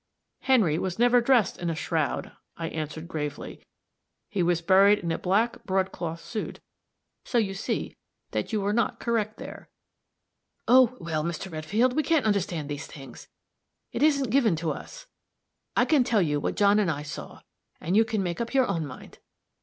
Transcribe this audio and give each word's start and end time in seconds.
"Henry 0.39 0.79
was 0.79 0.97
never 0.97 1.21
dressed 1.21 1.59
in 1.59 1.69
a 1.69 1.75
shroud," 1.75 2.31
I 2.57 2.69
answered, 2.69 3.07
gravely; 3.07 3.63
"he 4.29 4.41
was 4.41 4.59
buried 4.59 4.97
in 4.97 5.11
a 5.11 5.19
black 5.19 5.63
broadcloth 5.63 6.21
suit. 6.25 6.59
So 7.23 7.37
you 7.37 7.53
see 7.53 7.95
that 8.31 8.51
you 8.51 8.61
were 8.61 8.73
not 8.73 8.99
correct 8.99 9.37
there." 9.37 9.69
"Oh, 10.67 10.97
well, 10.99 11.23
Mr. 11.23 11.51
Redfield, 11.51 11.93
we 11.95 12.01
can't 12.01 12.25
understand 12.25 12.67
these 12.67 12.87
things 12.87 13.27
it 13.91 14.01
isn't 14.01 14.31
given 14.31 14.55
to 14.55 14.71
us. 14.71 15.05
I 15.77 15.85
can 15.85 16.03
tell 16.03 16.19
you 16.23 16.39
what 16.39 16.55
John 16.55 16.79
and 16.79 16.89
I 16.89 17.03
saw, 17.03 17.41
and 17.79 17.95
you 17.95 18.03
can 18.03 18.23
make 18.23 18.41
up 18.41 18.55
your 18.55 18.65
own 18.65 18.87
mind. 18.87 19.19